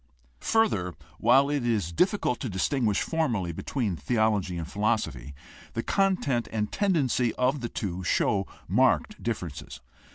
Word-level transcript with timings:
Further, 0.39 0.95
while 1.19 1.47
it 1.51 1.63
is 1.63 1.91
difficult 1.91 2.39
to 2.39 2.49
distinguish 2.49 3.03
formally 3.03 3.51
between 3.51 3.95
theology 3.95 4.57
and 4.57 4.67
philosophy, 4.67 5.35
the 5.73 5.83
content 5.83 6.47
and 6.51 6.71
tendency 6.71 7.35
of 7.35 7.61
the 7.61 7.69
two 7.69 8.03
show 8.03 8.47
marked 8.67 9.21
differences. 9.21 9.79